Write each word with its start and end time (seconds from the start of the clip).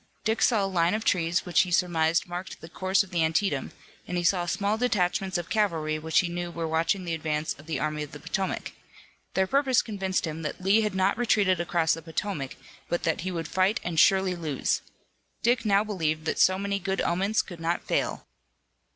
Dick 0.23 0.41
saw 0.41 0.65
a 0.65 0.65
line 0.65 0.95
of 0.95 1.05
trees 1.05 1.45
which 1.45 1.61
he 1.61 1.69
surmised 1.69 2.25
marked 2.25 2.59
the 2.59 2.67
course 2.67 3.03
of 3.03 3.11
the 3.11 3.23
Antietam, 3.23 3.71
and 4.07 4.17
he 4.17 4.23
saw 4.23 4.47
small 4.47 4.75
detachments 4.75 5.37
of 5.37 5.47
cavalry 5.51 5.99
which 5.99 6.21
he 6.21 6.27
knew 6.27 6.49
were 6.49 6.67
watching 6.67 7.03
the 7.05 7.13
advance 7.13 7.53
of 7.59 7.67
the 7.67 7.79
Army 7.79 8.01
of 8.01 8.11
the 8.11 8.19
Potomac. 8.19 8.71
Their 9.35 9.45
purpose 9.45 9.83
convinced 9.83 10.25
him 10.25 10.41
that 10.41 10.59
Lee 10.59 10.81
had 10.81 10.95
not 10.95 11.19
retreated 11.19 11.59
across 11.59 11.93
the 11.93 12.01
Potomac, 12.01 12.55
but 12.89 13.03
that 13.03 13.21
he 13.21 13.29
would 13.29 13.47
fight 13.47 13.79
and 13.83 13.99
surely 13.99 14.35
lose. 14.35 14.81
Dick 15.43 15.65
now 15.65 15.83
believed 15.83 16.25
that 16.25 16.39
so 16.39 16.57
many 16.57 16.79
good 16.79 17.01
omens 17.01 17.43
could 17.43 17.59
not 17.59 17.83
fail. 17.85 18.25